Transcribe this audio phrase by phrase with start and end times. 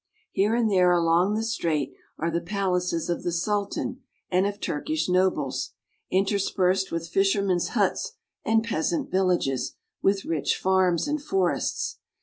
[0.31, 4.37] Here and there along the strait are the palaces of the Sultan 362 TURKEY.
[4.39, 5.73] and of Turkish nobles,
[6.09, 11.99] interspersed with fishermen's huts and peasant villages, with rich farms and forests.